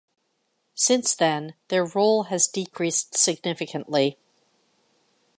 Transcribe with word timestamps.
Since 0.73 1.13
then 1.13 1.53
their 1.67 1.85
role 1.85 2.23
has 2.23 2.47
decreased 2.47 3.15
significantly. 3.15 4.17